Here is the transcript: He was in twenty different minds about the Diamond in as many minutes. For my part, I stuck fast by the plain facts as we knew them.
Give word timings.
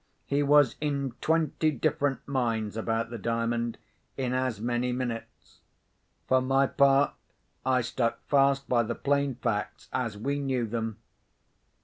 He 0.25 0.41
was 0.41 0.77
in 0.81 1.11
twenty 1.21 1.69
different 1.69 2.27
minds 2.27 2.75
about 2.75 3.11
the 3.11 3.19
Diamond 3.19 3.77
in 4.17 4.33
as 4.33 4.59
many 4.59 4.91
minutes. 4.91 5.59
For 6.27 6.41
my 6.41 6.65
part, 6.65 7.13
I 7.63 7.81
stuck 7.81 8.25
fast 8.25 8.67
by 8.67 8.81
the 8.81 8.95
plain 8.95 9.35
facts 9.35 9.89
as 9.93 10.17
we 10.17 10.39
knew 10.39 10.65
them. 10.65 10.97